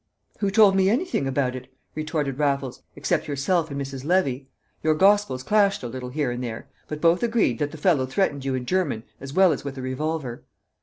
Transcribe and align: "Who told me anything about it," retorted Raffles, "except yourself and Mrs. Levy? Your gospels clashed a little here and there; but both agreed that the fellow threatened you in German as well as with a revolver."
"Who 0.39 0.49
told 0.49 0.75
me 0.75 0.89
anything 0.89 1.27
about 1.27 1.55
it," 1.55 1.67
retorted 1.93 2.39
Raffles, 2.39 2.81
"except 2.95 3.27
yourself 3.27 3.69
and 3.69 3.79
Mrs. 3.79 4.03
Levy? 4.03 4.47
Your 4.81 4.95
gospels 4.95 5.43
clashed 5.43 5.83
a 5.83 5.87
little 5.87 6.09
here 6.09 6.31
and 6.31 6.43
there; 6.43 6.67
but 6.87 6.99
both 7.01 7.21
agreed 7.21 7.59
that 7.59 7.69
the 7.69 7.77
fellow 7.77 8.07
threatened 8.07 8.43
you 8.43 8.55
in 8.55 8.65
German 8.65 9.03
as 9.19 9.33
well 9.33 9.51
as 9.53 9.63
with 9.63 9.77
a 9.77 9.81
revolver." 9.83 10.43